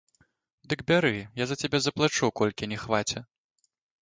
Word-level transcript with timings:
Дык 0.71 0.79
бяры, 0.91 1.11
я 1.41 1.47
за 1.51 1.57
цябе 1.65 1.77
заплачу, 1.89 2.31
колькі 2.43 2.71
не 2.73 2.81
хваце. 2.87 3.25